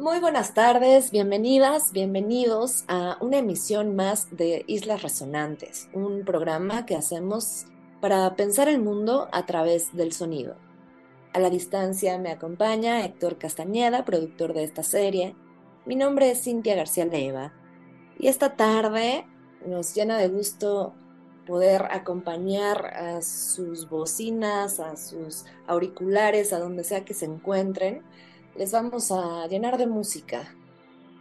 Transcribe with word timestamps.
Muy 0.00 0.18
buenas 0.18 0.54
tardes, 0.54 1.10
bienvenidas, 1.10 1.92
bienvenidos 1.92 2.84
a 2.88 3.18
una 3.20 3.36
emisión 3.36 3.96
más 3.96 4.34
de 4.34 4.64
Islas 4.66 5.02
Resonantes, 5.02 5.90
un 5.92 6.24
programa 6.24 6.86
que 6.86 6.96
hacemos 6.96 7.66
para 8.00 8.34
pensar 8.34 8.66
el 8.68 8.80
mundo 8.80 9.28
a 9.30 9.44
través 9.44 9.94
del 9.94 10.12
sonido. 10.12 10.56
A 11.34 11.38
la 11.38 11.50
distancia 11.50 12.16
me 12.16 12.30
acompaña 12.30 13.04
Héctor 13.04 13.36
Castañeda, 13.36 14.06
productor 14.06 14.54
de 14.54 14.64
esta 14.64 14.82
serie. 14.82 15.36
Mi 15.84 15.96
nombre 15.96 16.30
es 16.30 16.44
Cintia 16.44 16.76
García 16.76 17.04
Leiva 17.04 17.52
y 18.18 18.28
esta 18.28 18.56
tarde 18.56 19.26
nos 19.66 19.94
llena 19.94 20.16
de 20.16 20.28
gusto 20.28 20.94
poder 21.46 21.88
acompañar 21.90 22.86
a 22.86 23.20
sus 23.20 23.86
bocinas, 23.90 24.80
a 24.80 24.96
sus 24.96 25.44
auriculares, 25.66 26.54
a 26.54 26.58
donde 26.58 26.84
sea 26.84 27.04
que 27.04 27.12
se 27.12 27.26
encuentren 27.26 28.02
les 28.56 28.72
vamos 28.72 29.10
a 29.12 29.46
llenar 29.46 29.78
de 29.78 29.86
música. 29.86 30.54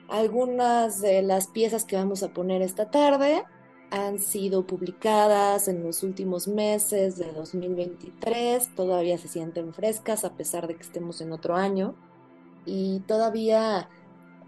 Algunas 0.07 1.01
de 1.01 1.21
las 1.21 1.47
piezas 1.47 1.85
que 1.85 1.95
vamos 1.95 2.23
a 2.23 2.33
poner 2.33 2.61
esta 2.61 2.89
tarde 2.89 3.44
han 3.91 4.19
sido 4.19 4.66
publicadas 4.66 5.67
en 5.67 5.83
los 5.83 6.03
últimos 6.03 6.47
meses 6.47 7.17
de 7.17 7.31
2023, 7.31 8.75
todavía 8.75 9.17
se 9.17 9.27
sienten 9.27 9.73
frescas 9.73 10.25
a 10.25 10.35
pesar 10.35 10.67
de 10.67 10.75
que 10.75 10.83
estemos 10.83 11.22
en 11.22 11.31
otro 11.31 11.55
año 11.55 11.95
y 12.66 13.00
todavía 13.02 13.89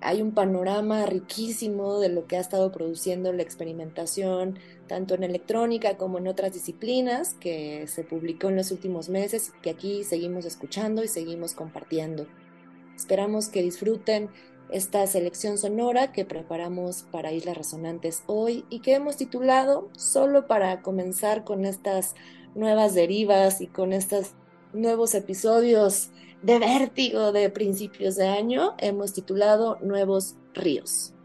hay 0.01 0.21
un 0.21 0.31
panorama 0.31 1.05
riquísimo 1.05 1.99
de 1.99 2.09
lo 2.09 2.25
que 2.25 2.37
ha 2.37 2.39
estado 2.39 2.71
produciendo 2.71 3.31
la 3.33 3.43
experimentación, 3.43 4.57
tanto 4.87 5.13
en 5.13 5.23
electrónica 5.23 5.95
como 5.97 6.17
en 6.17 6.27
otras 6.27 6.53
disciplinas, 6.53 7.35
que 7.35 7.85
se 7.87 8.03
publicó 8.03 8.49
en 8.49 8.55
los 8.55 8.71
últimos 8.71 9.09
meses, 9.09 9.53
que 9.61 9.69
aquí 9.69 10.03
seguimos 10.03 10.45
escuchando 10.45 11.03
y 11.03 11.07
seguimos 11.07 11.53
compartiendo. 11.53 12.25
Esperamos 13.01 13.49
que 13.49 13.63
disfruten 13.63 14.29
esta 14.69 15.07
selección 15.07 15.57
sonora 15.57 16.11
que 16.11 16.23
preparamos 16.23 17.01
para 17.11 17.33
Islas 17.33 17.57
Resonantes 17.57 18.21
hoy 18.27 18.63
y 18.69 18.81
que 18.81 18.93
hemos 18.93 19.17
titulado 19.17 19.89
solo 19.97 20.45
para 20.45 20.83
comenzar 20.83 21.43
con 21.43 21.65
estas 21.65 22.13
nuevas 22.53 22.93
derivas 22.93 23.59
y 23.59 23.65
con 23.65 23.91
estos 23.91 24.33
nuevos 24.71 25.15
episodios 25.15 26.11
de 26.43 26.59
vértigo 26.59 27.31
de 27.31 27.49
principios 27.49 28.17
de 28.17 28.27
año, 28.27 28.75
hemos 28.77 29.13
titulado 29.13 29.79
Nuevos 29.81 30.35
Ríos. 30.53 31.15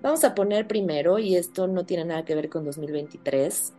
Vamos 0.00 0.24
a 0.24 0.34
poner 0.34 0.66
primero, 0.66 1.18
y 1.18 1.36
esto 1.36 1.66
no 1.66 1.84
tiene 1.84 2.06
nada 2.06 2.24
que 2.24 2.34
ver 2.34 2.48
con 2.48 2.64
2023, 2.64 3.74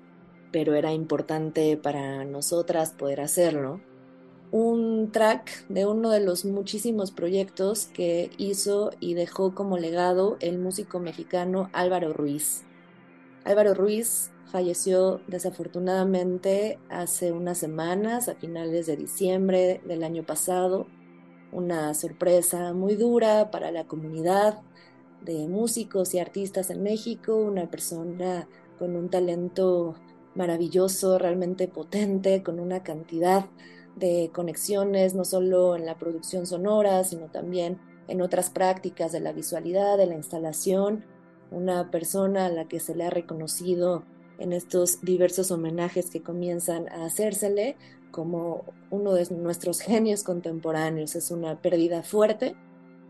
pero 0.52 0.76
era 0.76 0.94
importante 0.94 1.76
para 1.76 2.24
nosotras 2.24 2.92
poder 2.92 3.20
hacerlo, 3.20 3.82
un 4.56 5.12
track 5.12 5.68
de 5.68 5.86
uno 5.86 6.10
de 6.12 6.22
los 6.22 6.46
muchísimos 6.46 7.12
proyectos 7.12 7.88
que 7.88 8.32
hizo 8.38 8.92
y 9.02 9.14
dejó 9.14 9.54
como 9.54 9.78
legado 9.78 10.38
el 10.40 10.60
músico 10.60 10.98
mexicano 11.00 11.70
Álvaro 11.74 12.14
Ruiz. 12.14 12.64
Álvaro 13.44 13.74
Ruiz 13.74 14.32
falleció 14.46 15.20
desafortunadamente 15.28 16.80
hace 16.88 17.34
unas 17.34 17.58
semanas, 17.58 18.30
a 18.30 18.36
finales 18.36 18.86
de 18.86 18.96
diciembre 18.96 19.82
del 19.84 20.06
año 20.06 20.24
pasado. 20.24 20.88
Una 21.52 21.94
sorpresa 21.94 22.72
muy 22.72 22.96
dura 22.96 23.52
para 23.52 23.72
la 23.72 23.84
comunidad 23.84 24.62
de 25.20 25.50
músicos 25.50 26.14
y 26.14 26.20
artistas 26.20 26.70
en 26.70 26.82
México, 26.82 27.36
una 27.36 27.70
persona 27.70 28.48
con 28.80 28.96
un 28.96 29.10
talento 29.10 29.96
maravilloso, 30.34 31.20
realmente 31.20 31.68
potente, 31.68 32.42
con 32.42 32.62
una 32.62 32.84
cantidad 32.84 33.48
conexiones, 34.32 35.14
no 35.14 35.26
solo 35.26 35.76
en 35.76 35.86
la 35.86 35.98
producción 35.98 36.46
sonora, 36.46 37.04
sino 37.04 37.28
también 37.28 37.80
en 38.08 38.22
otras 38.22 38.50
prácticas 38.50 39.12
de 39.12 39.20
la 39.20 39.32
visualidad, 39.32 39.98
de 39.98 40.06
la 40.06 40.16
instalación, 40.16 41.06
una 41.52 41.92
persona 41.92 42.48
a 42.48 42.50
la 42.50 42.68
que 42.68 42.80
se 42.80 42.96
le 42.96 43.06
ha 43.06 43.10
reconocido 43.10 44.04
en 44.40 44.54
estos 44.54 45.02
diversos 45.02 45.52
homenajes 45.52 46.10
que 46.10 46.22
comienzan 46.22 46.90
a 46.90 47.06
hacérsele 47.06 47.78
como 48.12 48.66
uno 48.92 49.14
de 49.14 49.28
nuestros 49.36 49.80
genios 49.80 50.24
contemporáneos. 50.24 51.16
Es 51.16 51.32
una 51.32 51.62
pérdida 51.62 52.04
fuerte. 52.04 52.56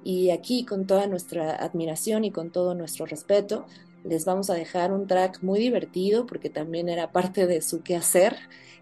Y 0.04 0.30
aquí 0.30 0.66
con 0.66 0.86
toda 0.86 1.08
nuestra 1.08 1.56
admiración 1.56 2.26
y 2.26 2.32
con 2.32 2.52
todo 2.52 2.76
nuestro 2.76 3.08
respeto 3.08 3.66
les 4.04 4.24
vamos 4.24 4.52
a 4.52 4.54
dejar 4.54 4.94
un 4.94 5.08
track 5.08 5.42
muy 5.42 5.60
divertido 5.60 6.28
porque 6.28 6.52
también 6.52 6.90
era 6.90 7.12
parte 7.12 7.48
de 7.48 7.62
su 7.62 7.82
quehacer, 7.82 8.36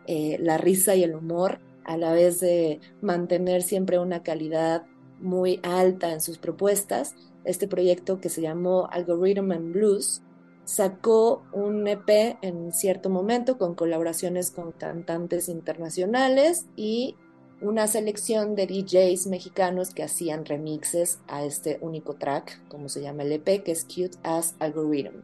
eh, 0.05 0.37
la 0.41 0.57
risa 0.57 0.95
y 0.95 1.03
el 1.03 1.15
humor 1.15 1.59
a 1.85 1.97
la 1.97 2.13
vez 2.13 2.39
de 2.39 2.79
mantener 3.01 3.63
siempre 3.63 3.99
una 3.99 4.23
calidad 4.23 4.85
muy 5.19 5.59
alta 5.63 6.11
en 6.11 6.21
sus 6.21 6.37
propuestas, 6.37 7.15
este 7.45 7.67
proyecto 7.67 8.19
que 8.19 8.29
se 8.29 8.41
llamó 8.41 8.87
Algorithm 8.91 9.51
and 9.51 9.73
Blues 9.73 10.21
sacó 10.65 11.43
un 11.51 11.87
EP 11.87 12.37
en 12.41 12.71
cierto 12.71 13.09
momento 13.09 13.57
con 13.57 13.75
colaboraciones 13.75 14.51
con 14.51 14.71
cantantes 14.71 15.49
internacionales 15.49 16.67
y 16.75 17.15
una 17.61 17.87
selección 17.87 18.55
de 18.55 18.67
DJs 18.67 19.27
mexicanos 19.27 19.93
que 19.93 20.03
hacían 20.03 20.45
remixes 20.45 21.19
a 21.27 21.43
este 21.45 21.79
único 21.81 22.15
track, 22.15 22.67
como 22.67 22.89
se 22.89 23.01
llama 23.01 23.23
el 23.23 23.31
EP, 23.31 23.63
que 23.63 23.71
es 23.71 23.85
Cute 23.85 24.17
as 24.23 24.55
Algorithm. 24.59 25.21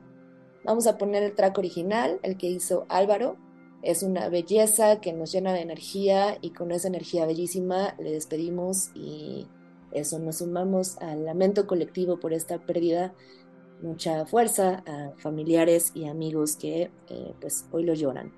Vamos 0.64 0.88
a 0.88 0.98
poner 0.98 1.24
el 1.24 1.36
track 1.36 1.58
original, 1.58 2.20
el 2.24 2.38
que 2.38 2.48
hizo 2.48 2.86
Álvaro, 2.90 3.38
es 3.82 4.04
una 4.04 4.28
belleza 4.30 5.00
que 5.00 5.14
nos 5.14 5.32
llena 5.32 5.54
de 5.54 5.62
energía 5.62 6.38
y 6.42 6.50
con 6.52 6.72
esa 6.72 6.90
energía 6.90 7.26
bellísima 7.26 7.96
le 7.98 8.12
despedimos 8.12 8.92
y 8.94 9.48
eso 9.92 10.20
nos 10.20 10.38
sumamos 10.40 10.98
al 10.98 11.26
lamento 11.26 11.66
colectivo 11.66 12.20
por 12.20 12.34
esta 12.34 12.60
pérdida. 12.60 13.14
Mucha 13.82 14.26
fuerza 14.26 14.84
a 14.86 15.12
familiares 15.18 15.92
y 15.96 16.08
amigos 16.08 16.58
que 16.58 16.92
eh, 17.08 17.34
pues 17.40 17.66
hoy 17.72 17.86
lo 17.86 17.94
lloran. 17.94 18.34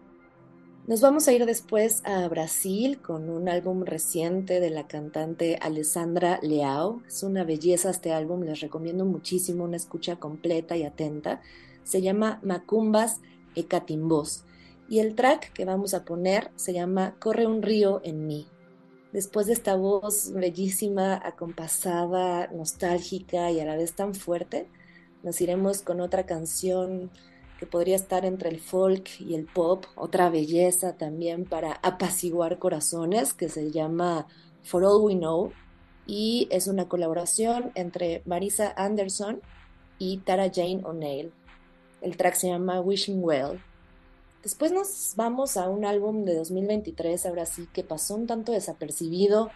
Nos 0.87 1.01
vamos 1.01 1.27
a 1.27 1.33
ir 1.33 1.45
después 1.45 2.03
a 2.05 2.27
Brasil 2.27 3.01
con 3.01 3.29
un 3.29 3.49
álbum 3.49 3.83
reciente 3.83 4.59
de 4.59 4.69
la 4.69 4.87
cantante 4.87 5.57
Alessandra 5.61 6.39
Leao. 6.43 7.01
Es 7.07 7.23
una 7.23 7.43
belleza 7.43 7.89
este 7.89 8.13
álbum, 8.13 8.43
les 8.43 8.59
recomiendo 8.59 9.05
muchísimo 9.05 9.63
una 9.63 9.77
escucha 9.77 10.17
completa 10.17 10.77
y 10.77 10.83
atenta. 10.83 11.41
Se 11.83 12.01
llama 12.01 12.39
Macumbas 12.43 13.21
Ecatimbos 13.55 14.43
y 14.91 14.99
el 14.99 15.15
track 15.15 15.53
que 15.53 15.63
vamos 15.63 15.93
a 15.93 16.03
poner 16.03 16.51
se 16.57 16.73
llama 16.73 17.15
Corre 17.17 17.47
un 17.47 17.61
río 17.61 18.01
en 18.03 18.27
mí. 18.27 18.45
Después 19.13 19.47
de 19.47 19.53
esta 19.53 19.77
voz 19.77 20.33
bellísima, 20.33 21.13
acompasada, 21.23 22.47
nostálgica 22.47 23.51
y 23.51 23.61
a 23.61 23.65
la 23.65 23.77
vez 23.77 23.93
tan 23.93 24.13
fuerte, 24.13 24.67
nos 25.23 25.39
iremos 25.39 25.81
con 25.81 26.01
otra 26.01 26.25
canción 26.25 27.09
que 27.57 27.65
podría 27.65 27.95
estar 27.95 28.25
entre 28.25 28.49
el 28.49 28.59
folk 28.59 29.07
y 29.21 29.35
el 29.35 29.45
pop, 29.45 29.85
otra 29.95 30.29
belleza 30.29 30.97
también 30.97 31.45
para 31.45 31.79
apaciguar 31.83 32.59
corazones, 32.59 33.33
que 33.33 33.47
se 33.47 33.71
llama 33.71 34.27
For 34.61 34.83
All 34.83 35.05
We 35.05 35.15
Know, 35.15 35.53
y 36.05 36.49
es 36.51 36.67
una 36.67 36.89
colaboración 36.89 37.71
entre 37.75 38.23
Marisa 38.25 38.73
Anderson 38.75 39.39
y 39.99 40.17
Tara 40.17 40.51
Jane 40.53 40.81
O'Neill. 40.83 41.31
El 42.01 42.17
track 42.17 42.35
se 42.35 42.49
llama 42.49 42.81
Wishing 42.81 43.23
Well. 43.23 43.61
Después 44.43 44.71
nos 44.71 45.13
vamos 45.15 45.55
a 45.55 45.69
un 45.69 45.85
álbum 45.85 46.25
de 46.25 46.35
2023, 46.35 47.27
ahora 47.27 47.45
sí, 47.45 47.67
que 47.71 47.83
pasó 47.83 48.15
un 48.15 48.25
tanto 48.25 48.51
desapercibido, 48.51 49.51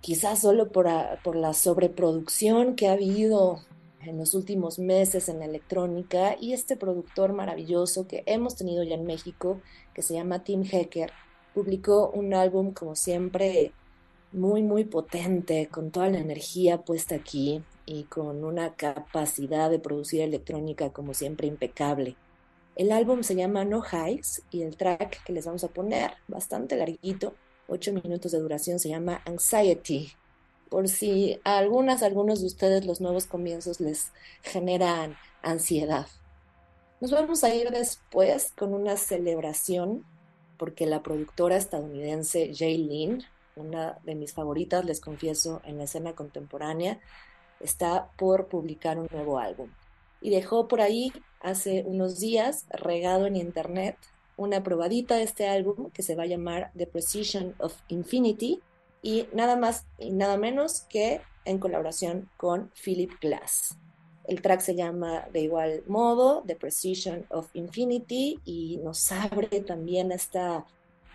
quizás 0.00 0.40
solo 0.40 0.72
por, 0.72 0.88
por 1.22 1.36
la 1.36 1.54
sobreproducción 1.54 2.74
que 2.74 2.88
ha 2.88 2.92
habido 2.92 3.60
en 4.00 4.18
los 4.18 4.34
últimos 4.34 4.80
meses 4.80 5.28
en 5.28 5.38
la 5.38 5.44
electrónica 5.44 6.36
y 6.40 6.52
este 6.52 6.76
productor 6.76 7.32
maravilloso 7.32 8.08
que 8.08 8.24
hemos 8.26 8.56
tenido 8.56 8.82
ya 8.82 8.96
en 8.96 9.06
México, 9.06 9.60
que 9.94 10.02
se 10.02 10.14
llama 10.14 10.42
Tim 10.42 10.64
Hecker, 10.64 11.12
publicó 11.54 12.10
un 12.10 12.34
álbum 12.34 12.72
como 12.72 12.96
siempre 12.96 13.72
muy, 14.32 14.62
muy 14.62 14.84
potente, 14.84 15.68
con 15.70 15.92
toda 15.92 16.08
la 16.08 16.18
energía 16.18 16.82
puesta 16.82 17.14
aquí 17.14 17.62
y 17.86 18.04
con 18.04 18.42
una 18.42 18.74
capacidad 18.74 19.70
de 19.70 19.78
producir 19.78 20.22
electrónica 20.22 20.90
como 20.90 21.14
siempre 21.14 21.46
impecable. 21.46 22.16
El 22.74 22.90
álbum 22.90 23.22
se 23.22 23.34
llama 23.34 23.64
No 23.64 23.82
Highs 23.82 24.42
y 24.50 24.62
el 24.62 24.76
track 24.76 25.24
que 25.24 25.32
les 25.32 25.44
vamos 25.44 25.62
a 25.62 25.68
poner, 25.68 26.12
bastante 26.26 26.76
larguito, 26.76 27.34
8 27.68 27.92
minutos 28.02 28.32
de 28.32 28.38
duración, 28.38 28.78
se 28.78 28.88
llama 28.88 29.20
Anxiety. 29.26 30.12
por 30.70 30.88
si 30.88 31.38
a 31.44 31.58
algunas, 31.58 32.02
algunos 32.02 32.40
de 32.40 32.46
ustedes 32.46 32.86
los 32.86 33.02
nuevos 33.02 33.26
comienzos 33.26 33.78
les 33.78 34.10
generan 34.42 35.16
ansiedad. 35.42 36.06
Nos 36.98 37.10
vamos 37.10 37.44
a 37.44 37.54
ir 37.54 37.70
después 37.70 38.52
con 38.56 38.72
una 38.72 38.96
celebración 38.96 40.06
porque 40.56 40.86
la 40.86 41.02
productora 41.02 41.56
estadounidense 41.56 42.52
Jay 42.54 42.78
Lynn, 42.78 43.22
una 43.54 43.98
de 44.04 44.14
mis 44.14 44.32
favoritas, 44.32 44.84
les 44.86 45.00
confieso, 45.00 45.60
en 45.64 45.76
la 45.76 45.84
escena 45.84 46.14
contemporánea, 46.14 47.00
está 47.60 48.10
por 48.16 48.46
publicar 48.46 48.98
un 48.98 49.08
nuevo 49.12 49.38
álbum. 49.38 49.68
Y 50.22 50.30
dejó 50.30 50.68
por 50.68 50.80
ahí 50.80 51.12
hace 51.40 51.82
unos 51.86 52.20
días, 52.20 52.66
regado 52.70 53.26
en 53.26 53.36
internet, 53.36 53.96
una 54.36 54.62
probadita 54.62 55.16
de 55.16 55.24
este 55.24 55.48
álbum 55.48 55.90
que 55.90 56.02
se 56.02 56.14
va 56.14 56.22
a 56.22 56.26
llamar 56.26 56.70
The 56.76 56.86
Precision 56.86 57.54
of 57.58 57.74
Infinity 57.88 58.60
y 59.02 59.26
nada 59.32 59.56
más 59.56 59.84
y 59.98 60.10
nada 60.10 60.36
menos 60.36 60.82
que 60.82 61.20
en 61.44 61.58
colaboración 61.58 62.30
con 62.36 62.70
Philip 62.82 63.10
Glass. 63.20 63.76
El 64.24 64.40
track 64.40 64.60
se 64.60 64.76
llama 64.76 65.26
de 65.32 65.40
igual 65.40 65.82
modo 65.88 66.44
The 66.46 66.54
Precision 66.54 67.26
of 67.30 67.48
Infinity 67.54 68.38
y 68.44 68.78
nos 68.78 69.10
abre 69.10 69.60
también 69.60 70.12
esta 70.12 70.64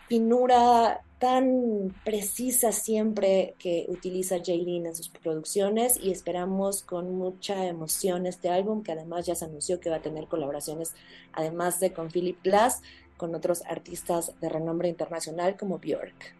finura 0.07 1.01
tan 1.19 1.95
precisa 2.03 2.71
siempre 2.71 3.55
que 3.57 3.85
utiliza 3.89 4.37
Jaylin 4.43 4.85
en 4.85 4.95
sus 4.95 5.09
producciones 5.09 5.99
y 6.01 6.11
esperamos 6.11 6.83
con 6.83 7.15
mucha 7.15 7.65
emoción 7.65 8.27
este 8.27 8.49
álbum 8.49 8.83
que 8.83 8.91
además 8.91 9.25
ya 9.25 9.33
se 9.33 9.45
anunció 9.45 9.79
que 9.79 9.89
va 9.89 9.95
a 9.95 10.01
tener 10.01 10.27
colaboraciones 10.27 10.93
además 11.33 11.79
de 11.79 11.91
con 11.91 12.09
Philip 12.11 12.41
Glass 12.43 12.81
con 13.17 13.33
otros 13.33 13.63
artistas 13.65 14.39
de 14.39 14.49
renombre 14.49 14.89
internacional 14.89 15.57
como 15.57 15.79
Björk. 15.79 16.35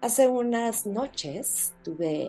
Hace 0.00 0.26
unas 0.26 0.86
noches 0.86 1.72
tuve 1.84 2.28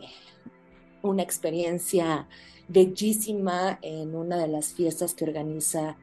una 1.02 1.24
experiencia 1.24 2.28
bellísima 2.68 3.80
en 3.82 4.16
una 4.16 4.38
de 4.38 4.48
las 4.48 4.74
fiestas 4.74 5.16
que 5.16 5.26
organiza 5.26 5.98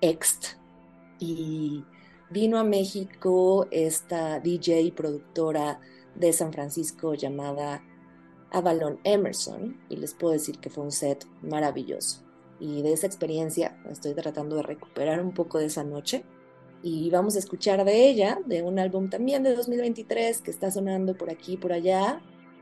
Ext 0.00 0.54
y 1.18 1.84
vino 2.30 2.58
a 2.58 2.64
México 2.64 3.66
esta 3.70 4.40
DJ 4.40 4.82
y 4.82 4.90
productora 4.90 5.80
de 6.14 6.32
San 6.32 6.52
Francisco 6.52 7.14
llamada 7.14 7.82
Avalon 8.50 8.98
Emerson 9.04 9.80
y 9.88 9.96
les 9.96 10.14
puedo 10.14 10.32
decir 10.32 10.58
que 10.58 10.70
fue 10.70 10.84
un 10.84 10.92
set 10.92 11.26
maravilloso. 11.42 12.22
Y 12.58 12.82
de 12.82 12.92
esa 12.92 13.06
experiencia 13.06 13.78
estoy 13.90 14.14
tratando 14.14 14.56
de 14.56 14.62
recuperar 14.62 15.20
un 15.20 15.34
poco 15.34 15.58
de 15.58 15.66
esa 15.66 15.84
noche 15.84 16.24
y 16.82 17.10
vamos 17.10 17.36
a 17.36 17.38
escuchar 17.38 17.84
de 17.84 18.08
ella, 18.08 18.38
de 18.46 18.62
un 18.62 18.78
álbum 18.78 19.10
también 19.10 19.42
de 19.42 19.54
2023 19.54 20.40
que 20.40 20.50
está 20.50 20.70
sonando 20.70 21.16
por 21.16 21.30
aquí 21.30 21.54
y 21.54 21.56
por 21.56 21.72
allá, 21.72 22.20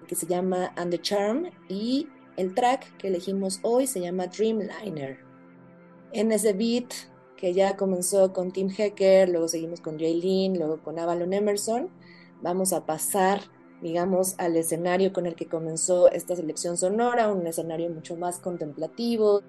que 0.09 0.15
se 0.15 0.27
llama 0.27 0.73
And 0.77 0.91
the 0.91 1.01
Charm 1.01 1.51
y 1.69 2.09
el 2.37 2.55
track 2.55 2.97
que 2.97 3.09
elegimos 3.09 3.61
hoy 3.63 3.87
se 3.87 4.01
llama 4.01 4.27
Dreamliner. 4.27 5.19
En 6.13 6.33
ese 6.33 6.53
beat 6.53 6.93
que 7.45 7.53
ya 7.53 7.77
comenzó 7.77 8.33
con 8.33 8.53
Tim 8.53 8.71
Hecker, 8.75 9.29
luego 9.29 9.49
seguimos 9.49 9.83
con 9.83 9.99
Jaylin, 9.99 10.57
luego 10.57 10.79
con 10.83 10.99
Avalon 10.99 11.35
Emerson, 11.35 11.91
vamos 12.41 12.73
a 12.73 12.87
pasar, 12.87 13.43
digamos, 13.83 14.35
al 14.39 14.57
escenario 14.57 15.13
con 15.13 15.27
el 15.27 15.35
que 15.35 15.47
comenzó 15.47 16.11
esta 16.11 16.35
selección 16.37 16.79
sonora, 16.79 17.31
un 17.31 17.47
escenario 17.47 17.91
mucho 17.91 18.17
más 18.17 18.39
contemplativo, 18.39 19.43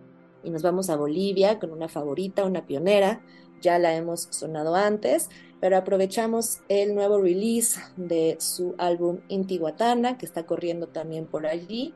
y 0.44 0.50
nos 0.50 0.62
vamos 0.62 0.90
a 0.90 0.98
Bolivia 0.98 1.58
con 1.58 1.72
una 1.72 1.88
favorita, 1.88 2.44
una 2.44 2.66
pionera, 2.66 3.22
ya 3.62 3.80
la 3.80 3.96
hemos 3.96 4.28
sonado 4.30 4.76
antes, 4.76 5.30
pero 5.62 5.78
aprovechamos 5.78 6.64
el 6.68 6.96
nuevo 6.96 7.22
release 7.22 7.80
de 7.96 8.36
su 8.42 8.76
álbum 8.78 9.20
Intihuatana, 9.30 10.18
que 10.18 10.26
está 10.26 10.46
corriendo 10.46 10.88
también 10.88 11.28
por 11.28 11.48
allí, 11.48 11.94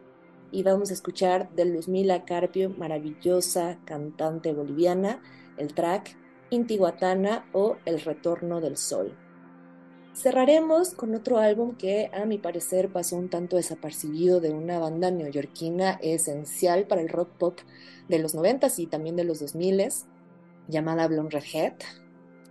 y 0.49 0.63
vamos 0.63 0.91
a 0.91 0.93
escuchar 0.93 1.53
de 1.55 1.65
Luzmila 1.65 2.23
Carpio, 2.23 2.69
maravillosa 2.69 3.79
cantante 3.83 4.53
boliviana, 4.53 5.21
el 5.59 5.73
track 5.73 6.17
Intihuatana 6.49 7.45
o 7.53 7.77
El 7.85 8.01
Retorno 8.01 8.59
del 8.59 8.77
Sol. 8.77 9.15
Cerraremos 10.13 10.95
con 10.95 11.13
otro 11.13 11.37
álbum 11.37 11.75
que 11.75 12.09
a 12.13 12.25
mi 12.25 12.39
parecer 12.39 12.91
pasó 12.91 13.15
un 13.15 13.29
tanto 13.29 13.55
desapercibido 13.55 14.41
de 14.41 14.49
una 14.49 14.79
banda 14.79 15.11
neoyorquina 15.11 15.99
esencial 16.01 16.87
para 16.87 17.01
el 17.01 17.09
rock 17.09 17.29
pop 17.37 17.59
de 18.07 18.19
los 18.19 18.35
90s 18.35 18.79
y 18.79 18.87
también 18.87 19.15
de 19.15 19.23
los 19.23 19.41
2000s, 19.41 20.05
llamada 20.67 21.07
Blonde 21.07 21.39
Redhead. 21.39 21.75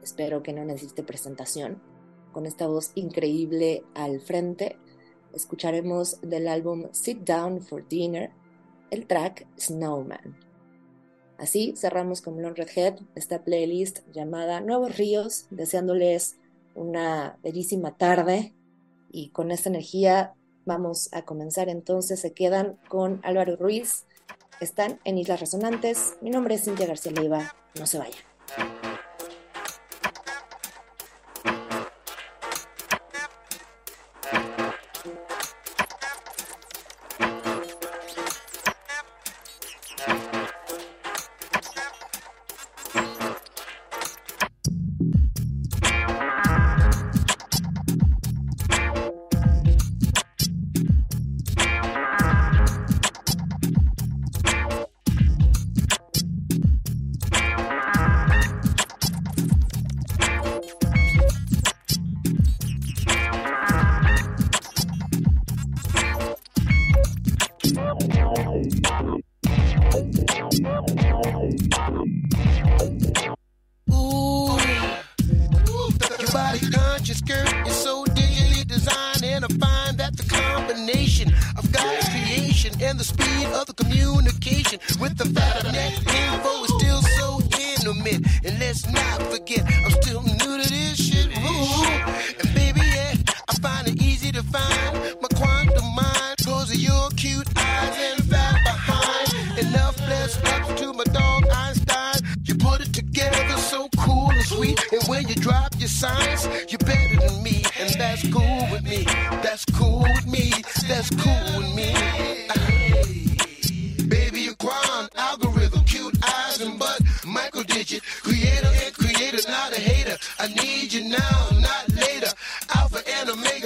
Espero 0.03 0.43
que 0.43 0.53
no 0.53 0.65
necesite 0.65 1.03
presentación. 1.03 1.83
Con 2.33 2.47
esta 2.47 2.69
voz 2.69 2.93
increíble 2.95 3.83
al 3.95 4.21
frente, 4.21 4.79
escucharemos 5.35 6.21
del 6.21 6.47
álbum 6.47 6.87
Sit 6.93 7.19
Down 7.19 7.61
for 7.61 7.87
Dinner 7.89 8.31
el 8.91 9.07
track 9.07 9.47
Snowman. 9.59 10.48
Así 11.39 11.75
cerramos 11.77 12.21
con 12.21 12.37
Blonde 12.37 12.65
Redhead 12.65 12.99
esta 13.15 13.43
playlist 13.43 14.01
llamada 14.13 14.61
Nuevos 14.61 14.97
Ríos, 14.97 15.47
deseándoles 15.51 16.37
una 16.75 17.39
bellísima 17.43 17.97
tarde 17.97 18.55
y 19.11 19.31
con 19.31 19.51
esta 19.51 19.69
energía 19.69 20.35
vamos 20.65 21.09
a 21.13 21.23
comenzar 21.23 21.69
entonces. 21.69 22.21
Se 22.21 22.33
quedan 22.33 22.79
con 22.89 23.21
Álvaro 23.23 23.57
Ruiz 23.57 24.05
están 24.61 24.99
en 25.05 25.19
Islas 25.19 25.41
Resonantes. 25.41 26.17
Mi 26.21 26.31
nombre 26.31 26.57
es 26.57 26.65
Cintia 26.65 26.87
García 26.87 27.13
Leiva. 27.13 27.55
No 27.79 27.87
se 27.87 27.99
vayan. 27.99 28.78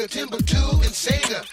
Timber 0.09 0.38
Timbuktu, 0.38 0.56
and 0.82 0.92
Sega. 0.92 1.47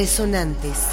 Resonantes. 0.00 0.89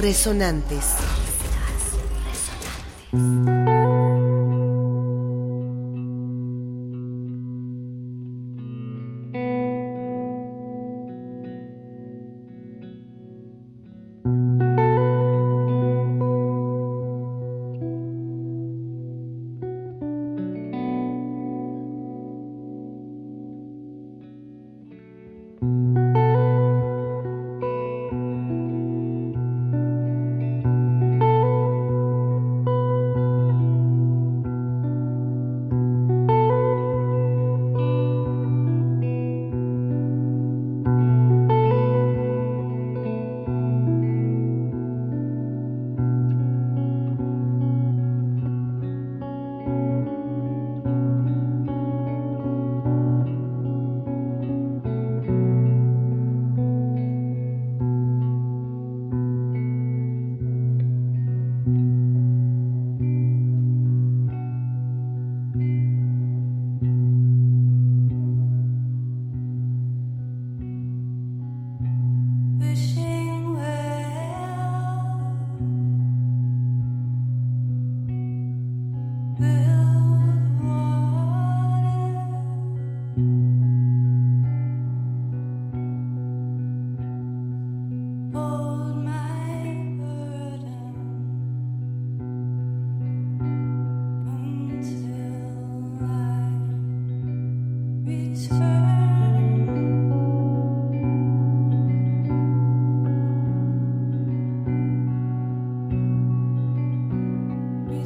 Resonantes. 0.00 1.09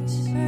words. 0.05 0.44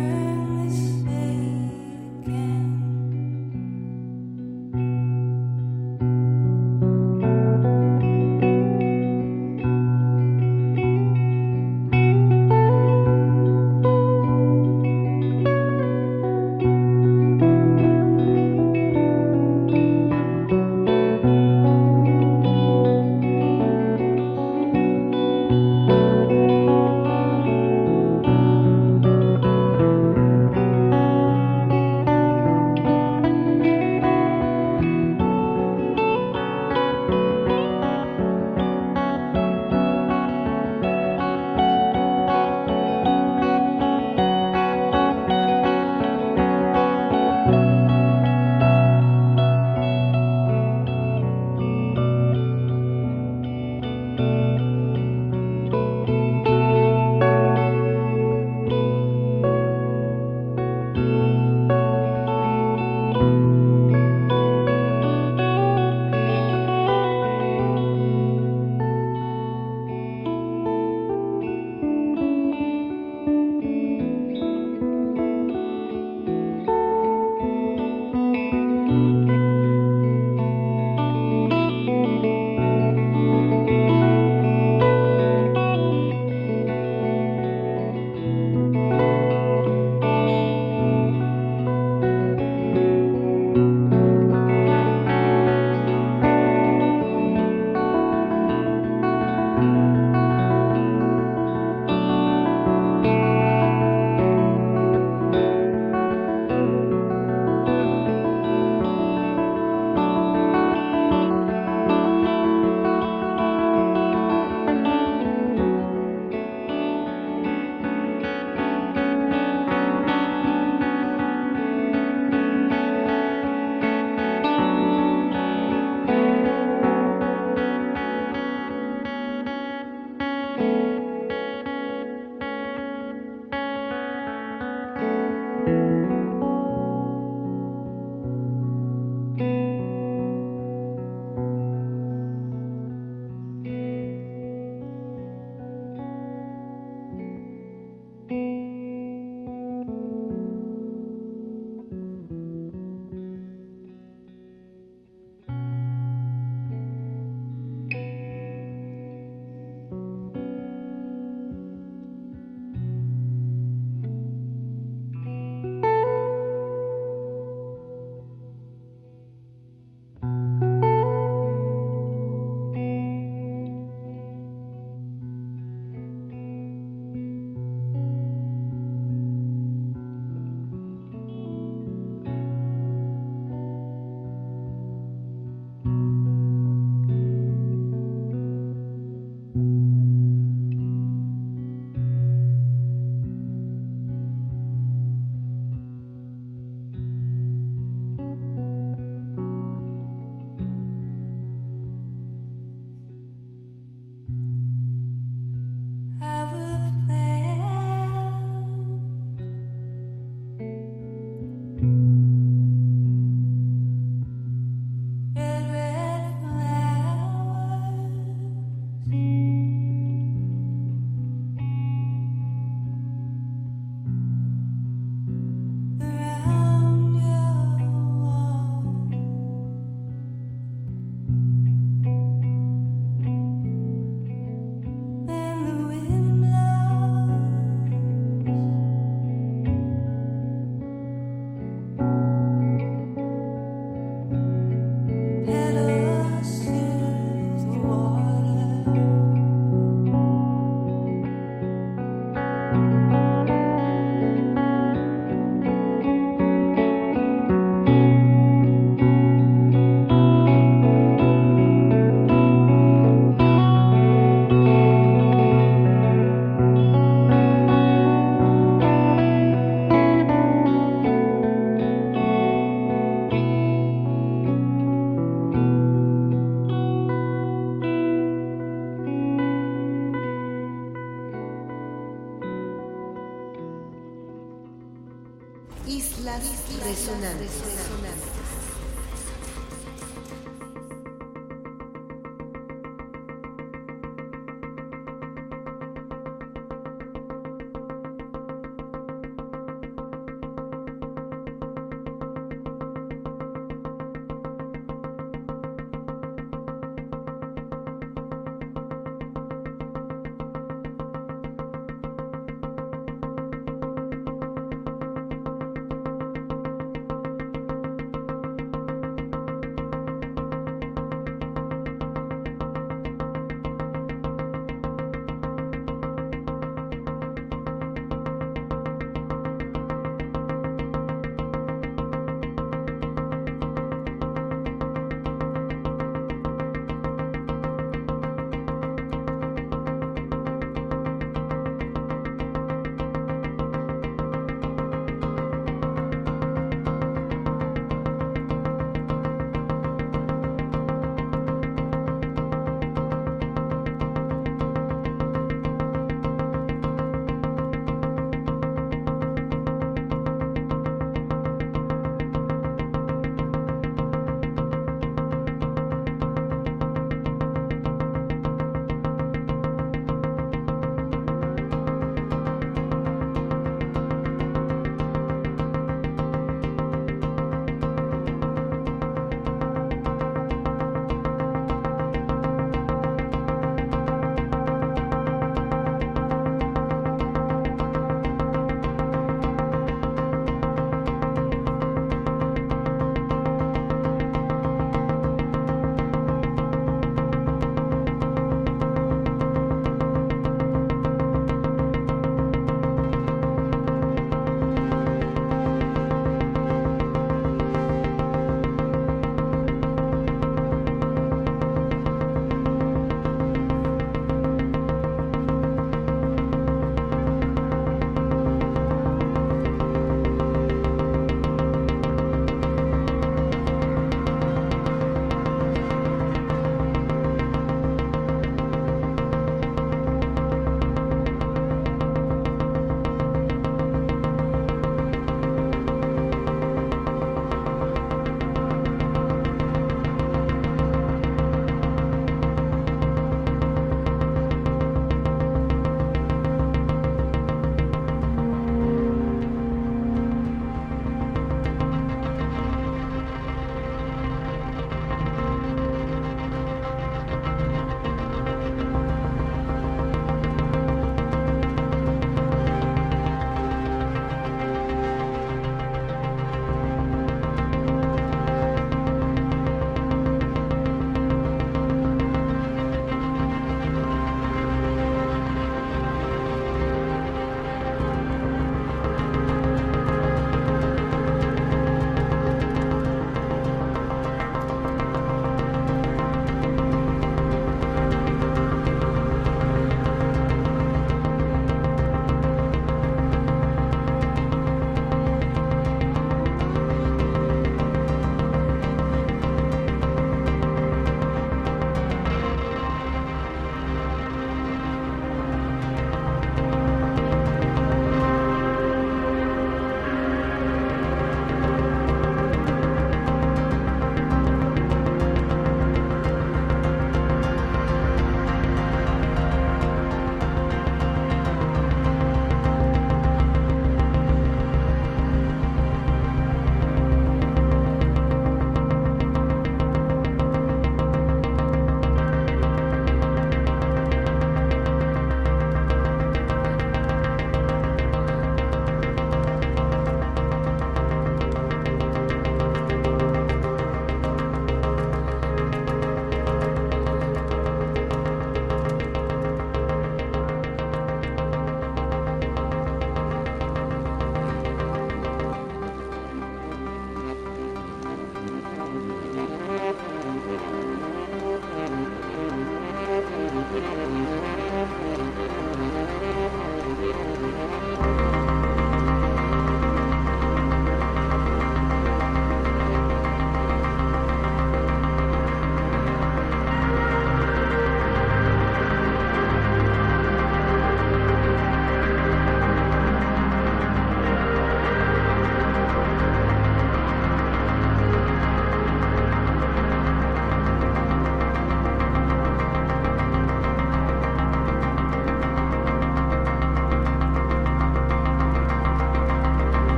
Islas 286.27 286.83
Resonantes. 286.83 288.36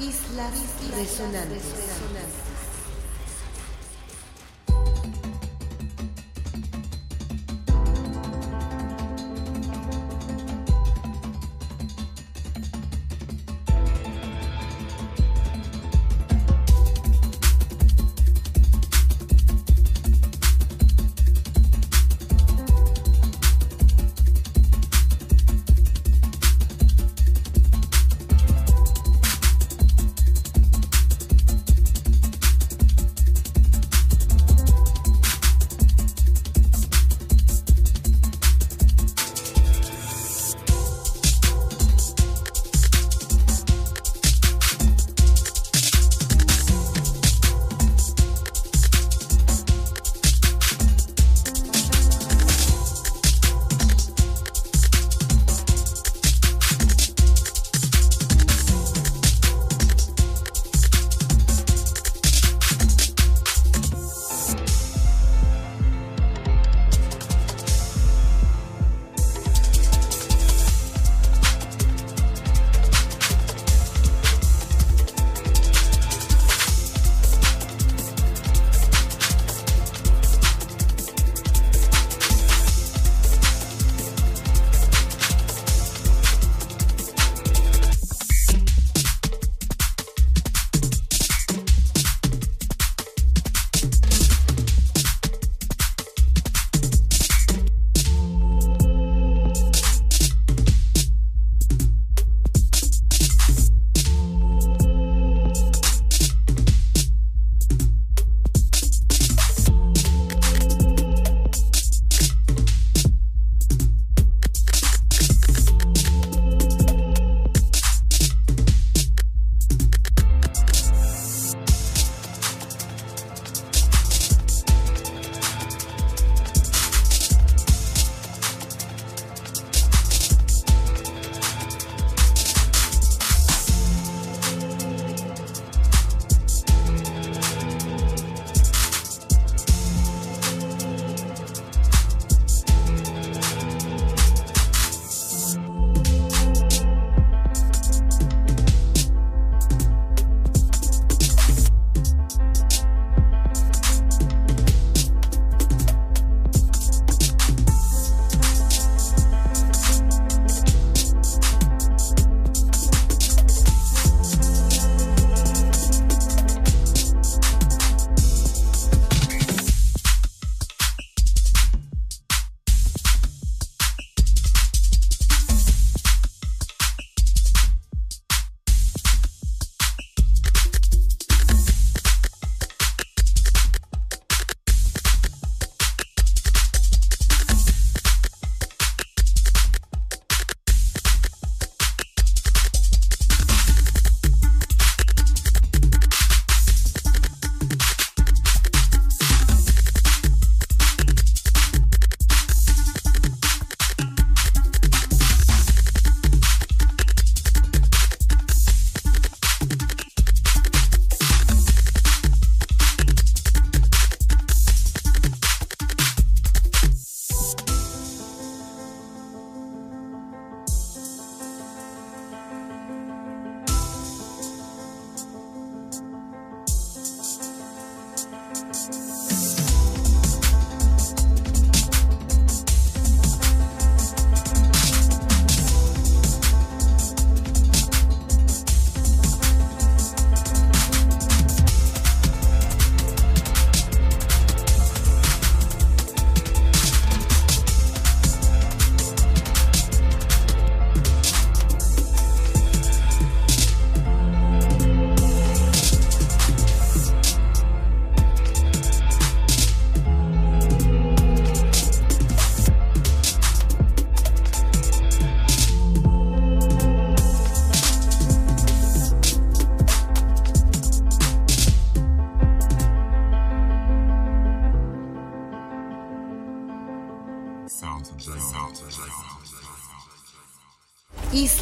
Islas 0.00 0.54
Resonantes. 0.94 2.47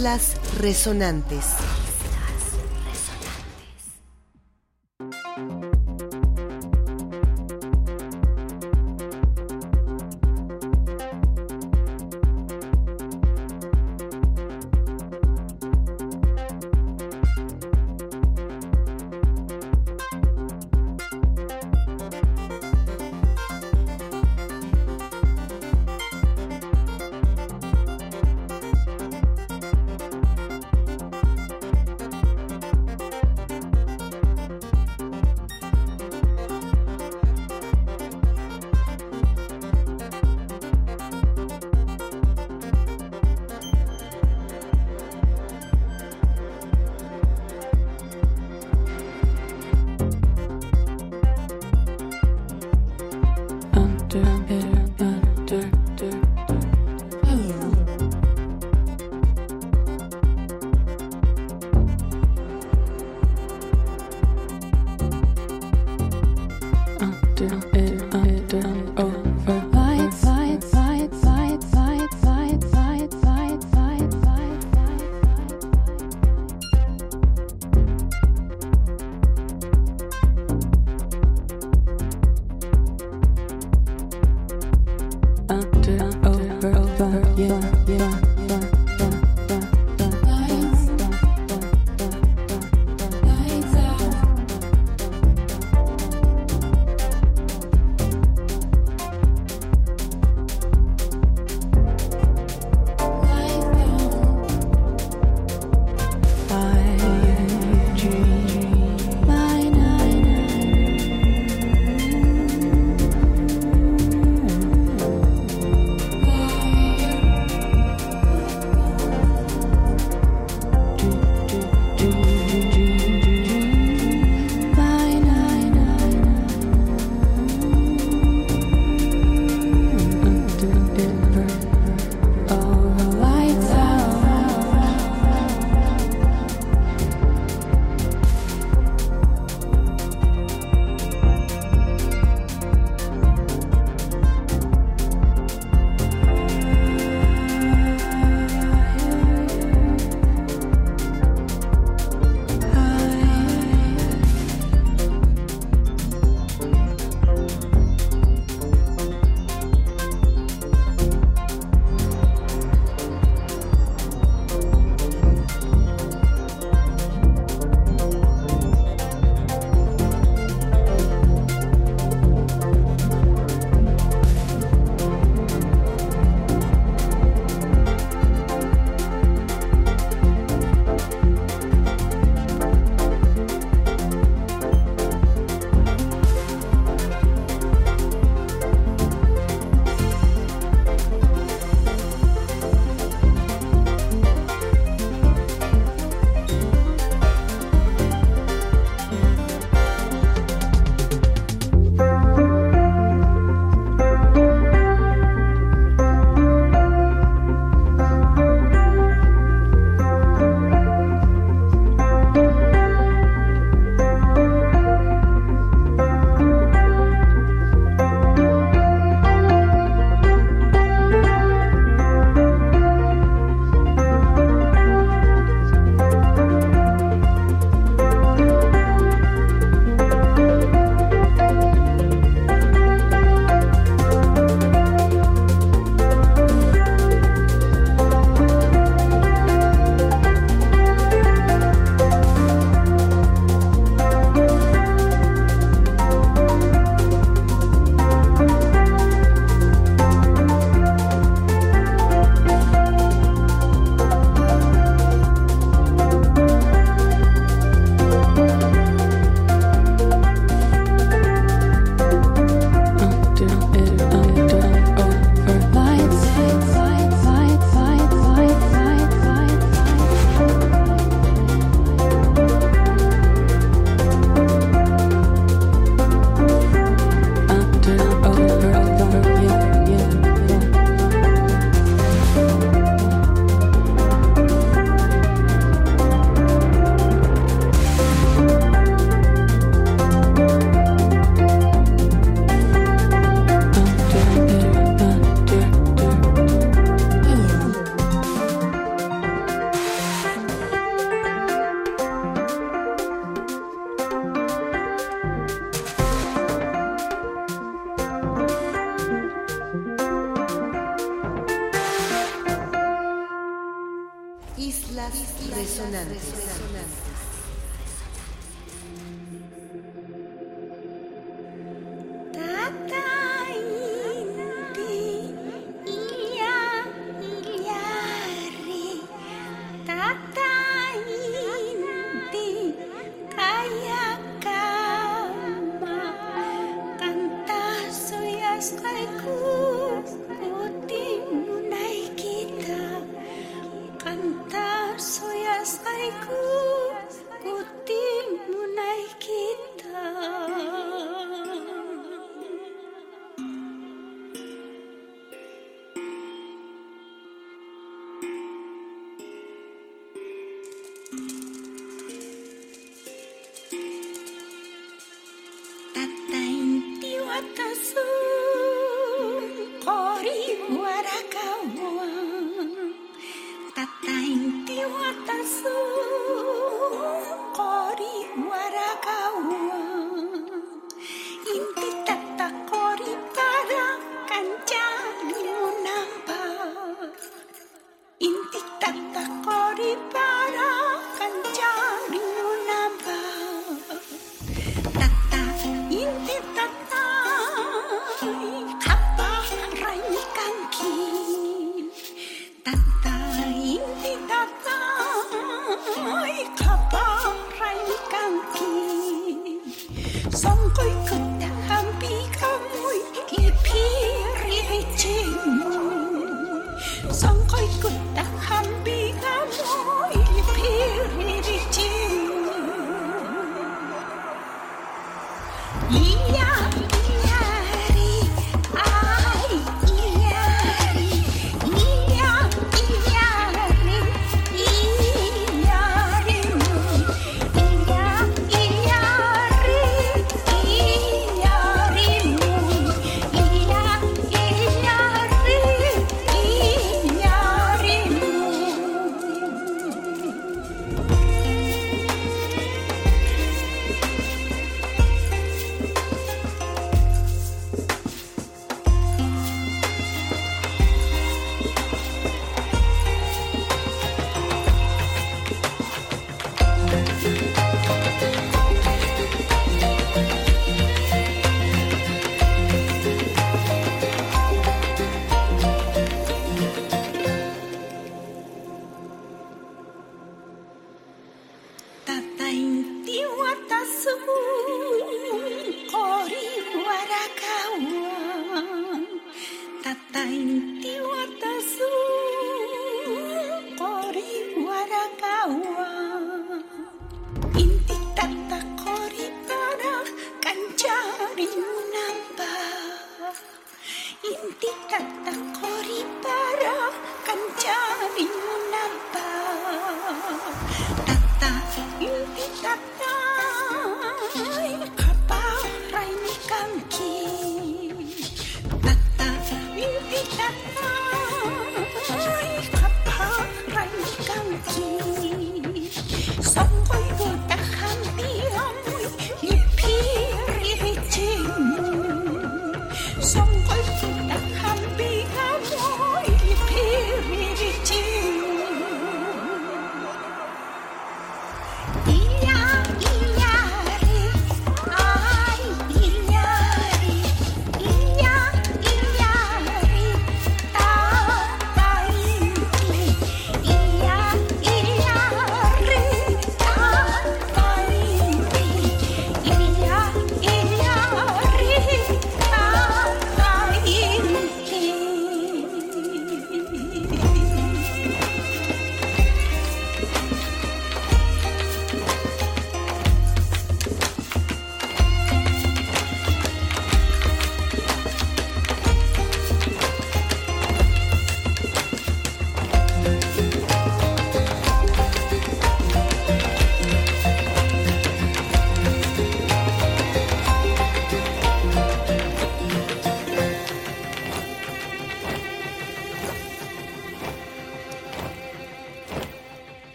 Islas 0.00 0.34
Resonantes. 0.62 1.79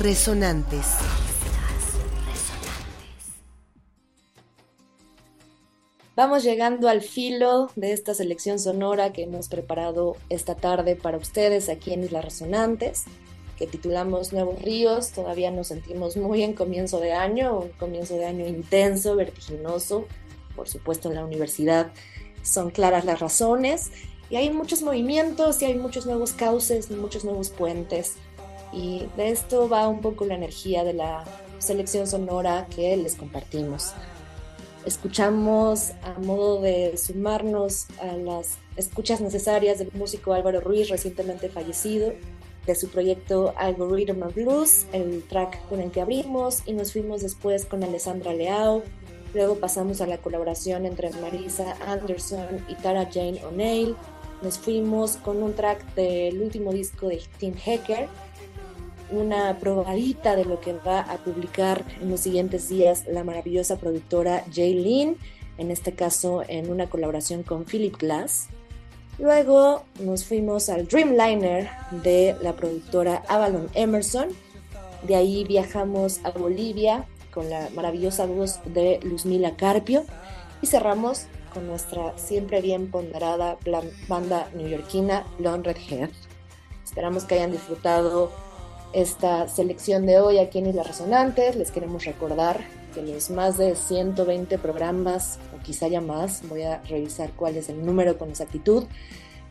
Resonantes. 0.00 0.86
Vamos 6.16 6.42
llegando 6.42 6.88
al 6.88 7.02
filo 7.02 7.70
de 7.76 7.92
esta 7.92 8.14
selección 8.14 8.58
sonora 8.58 9.12
que 9.12 9.24
hemos 9.24 9.48
preparado 9.48 10.16
esta 10.30 10.54
tarde 10.54 10.96
para 10.96 11.18
ustedes 11.18 11.68
aquí 11.68 11.92
en 11.92 12.04
Islas 12.04 12.24
Resonantes, 12.24 13.04
que 13.58 13.66
titulamos 13.66 14.32
Nuevos 14.32 14.62
Ríos. 14.62 15.10
Todavía 15.10 15.50
nos 15.50 15.66
sentimos 15.66 16.16
muy 16.16 16.44
en 16.44 16.54
comienzo 16.54 16.98
de 16.98 17.12
año, 17.12 17.58
un 17.58 17.68
comienzo 17.72 18.16
de 18.16 18.24
año 18.24 18.48
intenso, 18.48 19.16
vertiginoso. 19.16 20.06
Por 20.56 20.66
supuesto, 20.66 21.10
en 21.10 21.16
la 21.16 21.26
universidad 21.26 21.92
son 22.42 22.70
claras 22.70 23.04
las 23.04 23.20
razones 23.20 23.90
y 24.30 24.36
hay 24.36 24.48
muchos 24.48 24.80
movimientos 24.80 25.60
y 25.60 25.66
hay 25.66 25.74
muchos 25.74 26.06
nuevos 26.06 26.32
cauces, 26.32 26.90
muchos 26.90 27.22
nuevos 27.22 27.50
puentes 27.50 28.14
y 28.72 29.06
de 29.16 29.30
esto 29.30 29.68
va 29.68 29.88
un 29.88 30.00
poco 30.00 30.24
la 30.24 30.34
energía 30.34 30.84
de 30.84 30.94
la 30.94 31.24
selección 31.58 32.06
sonora 32.06 32.66
que 32.74 32.96
les 32.96 33.16
compartimos. 33.16 33.92
Escuchamos 34.86 35.90
a 36.02 36.18
modo 36.20 36.62
de 36.62 36.96
sumarnos 36.96 37.86
a 38.00 38.16
las 38.16 38.56
escuchas 38.76 39.20
necesarias 39.20 39.78
del 39.78 39.90
músico 39.92 40.32
Álvaro 40.32 40.60
Ruiz, 40.60 40.88
recientemente 40.88 41.50
fallecido, 41.50 42.14
de 42.66 42.74
su 42.74 42.88
proyecto 42.88 43.52
Algorithm 43.56 44.22
of 44.22 44.34
Blues, 44.34 44.86
el 44.92 45.22
track 45.24 45.68
con 45.68 45.80
el 45.80 45.90
que 45.90 46.00
abrimos, 46.00 46.62
y 46.66 46.72
nos 46.72 46.92
fuimos 46.92 47.20
después 47.20 47.66
con 47.66 47.84
Alessandra 47.84 48.32
Leao. 48.32 48.82
Luego 49.34 49.56
pasamos 49.56 50.00
a 50.00 50.06
la 50.06 50.18
colaboración 50.18 50.86
entre 50.86 51.10
Marisa 51.10 51.76
Anderson 51.86 52.64
y 52.68 52.74
Tara 52.76 53.08
Jane 53.12 53.44
O'Neill. 53.44 53.96
Nos 54.42 54.58
fuimos 54.58 55.16
con 55.18 55.42
un 55.42 55.52
track 55.52 55.94
del 55.94 56.40
último 56.40 56.72
disco 56.72 57.08
de 57.08 57.20
Tim 57.38 57.54
Hecker, 57.54 58.08
una 59.12 59.58
probadita 59.58 60.36
de 60.36 60.44
lo 60.44 60.60
que 60.60 60.72
va 60.72 61.00
a 61.00 61.18
publicar 61.18 61.84
en 62.00 62.10
los 62.10 62.20
siguientes 62.20 62.68
días 62.68 63.04
la 63.06 63.24
maravillosa 63.24 63.76
productora 63.76 64.44
Jay 64.52 64.74
Lynn, 64.74 65.16
en 65.58 65.70
este 65.70 65.92
caso 65.92 66.42
en 66.48 66.70
una 66.70 66.88
colaboración 66.88 67.42
con 67.42 67.64
Philip 67.64 67.96
Glass. 67.96 68.48
Luego 69.18 69.84
nos 70.00 70.24
fuimos 70.24 70.68
al 70.70 70.88
Dreamliner 70.88 71.68
de 72.02 72.36
la 72.40 72.54
productora 72.54 73.22
Avalon 73.28 73.68
Emerson. 73.74 74.28
De 75.06 75.14
ahí 75.14 75.44
viajamos 75.44 76.20
a 76.24 76.30
Bolivia 76.30 77.06
con 77.30 77.50
la 77.50 77.68
maravillosa 77.74 78.26
voz 78.26 78.60
de 78.64 78.98
Luzmila 79.02 79.56
Carpio 79.56 80.04
y 80.62 80.66
cerramos 80.66 81.26
con 81.52 81.66
nuestra 81.66 82.16
siempre 82.16 82.60
bien 82.60 82.90
ponderada 82.90 83.58
banda 84.08 84.48
neoyorquina 84.54 85.26
Lone 85.38 85.64
Red 85.64 85.76
Hair. 85.90 86.10
Esperamos 86.84 87.24
que 87.24 87.34
hayan 87.34 87.52
disfrutado 87.52 88.32
esta 88.92 89.48
selección 89.48 90.06
de 90.06 90.20
hoy 90.20 90.38
aquí 90.38 90.58
en 90.58 90.66
Islas 90.66 90.86
Resonantes. 90.86 91.56
Les 91.56 91.70
queremos 91.70 92.04
recordar 92.04 92.60
que 92.94 93.02
los 93.02 93.30
más 93.30 93.56
de 93.56 93.76
120 93.76 94.58
programas, 94.58 95.38
o 95.56 95.62
quizá 95.62 95.88
ya 95.88 96.00
más, 96.00 96.42
voy 96.48 96.62
a 96.62 96.82
revisar 96.82 97.30
cuál 97.32 97.56
es 97.56 97.68
el 97.68 97.84
número 97.84 98.18
con 98.18 98.30
exactitud, 98.30 98.84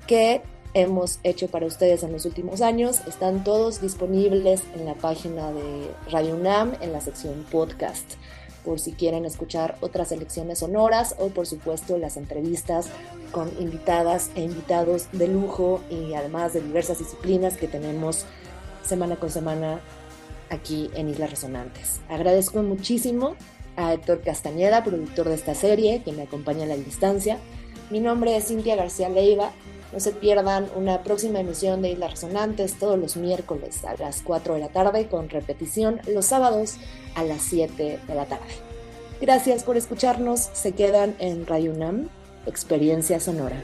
que 0.08 0.42
hemos 0.74 1.20
hecho 1.24 1.48
para 1.48 1.66
ustedes 1.66 2.04
en 2.04 2.12
los 2.12 2.26
últimos 2.26 2.62
años. 2.62 3.02
Están 3.08 3.44
todos 3.44 3.82
disponibles 3.82 4.64
en 4.76 4.86
la 4.86 4.96
página 4.96 5.52
de 5.52 5.90
Radio 6.12 6.36
UNAM 6.36 6.74
en 6.82 6.92
la 6.92 7.02
sección 7.02 7.46
podcast 7.50 8.16
por 8.64 8.80
si 8.80 8.92
quieren 8.92 9.26
escuchar 9.26 9.78
otras 9.82 10.10
selecciones 10.10 10.60
sonoras 10.60 11.16
o 11.18 11.30
por 11.30 11.48
supuesto 11.48 11.98
las 11.98 12.18
entrevistas 12.18 12.88
con 13.32 13.50
invitadas 13.60 14.32
e 14.36 14.42
invitados 14.42 15.08
de 15.12 15.28
lujo 15.28 15.82
y 15.90 16.14
además 16.14 16.54
de 16.54 16.62
diversas 16.62 17.00
disciplinas 17.00 17.58
que 17.58 17.68
tenemos 17.68 18.26
semana 18.90 19.16
con 19.16 19.30
semana 19.30 19.80
aquí 20.50 20.90
en 20.96 21.10
Islas 21.10 21.30
Resonantes. 21.30 22.02
Agradezco 22.10 22.62
muchísimo 22.62 23.36
a 23.78 23.94
Héctor 23.94 24.22
Castañeda, 24.22 24.84
productor 24.84 25.30
de 25.30 25.36
esta 25.36 25.56
serie, 25.56 26.02
que 26.04 26.12
me 26.12 26.24
acompaña 26.24 26.64
a 26.64 26.68
la 26.68 26.76
distancia. 26.76 27.38
Mi 27.90 28.00
nombre 28.00 28.36
es 28.36 28.48
Cintia 28.48 28.76
García 28.76 29.10
Leiva. 29.10 29.52
No 29.94 30.00
se 30.00 30.12
pierdan 30.12 30.68
una 30.76 31.02
próxima 31.04 31.40
emisión 31.40 31.82
de 31.82 31.92
Islas 31.92 32.12
Resonantes 32.12 32.78
todos 32.78 33.00
los 33.00 33.16
miércoles 33.16 33.84
a 33.86 33.96
las 33.96 34.22
4 34.22 34.56
de 34.56 34.60
la 34.60 34.70
tarde 34.70 35.08
con 35.08 35.30
repetición 35.30 36.02
los 36.08 36.26
sábados 36.26 36.76
a 37.16 37.24
las 37.24 37.42
7 37.42 38.00
de 38.08 38.16
la 38.16 38.26
tarde. 38.26 38.46
Gracias 39.22 39.64
por 39.64 39.78
escucharnos. 39.78 40.50
Se 40.54 40.74
quedan 40.74 41.16
en 41.20 41.48
Radio 41.48 41.72
UNAM, 41.72 42.10
Experiencia 42.46 43.20
Sonora. 43.20 43.64